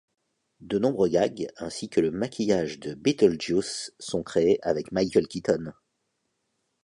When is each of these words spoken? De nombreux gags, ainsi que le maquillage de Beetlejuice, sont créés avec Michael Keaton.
De 0.61 0.79
nombreux 0.79 1.09
gags, 1.09 1.45
ainsi 1.57 1.87
que 1.87 2.01
le 2.01 2.09
maquillage 2.09 2.79
de 2.79 2.95
Beetlejuice, 2.95 3.93
sont 3.99 4.23
créés 4.23 4.57
avec 4.63 4.91
Michael 4.91 5.27
Keaton. 5.27 5.73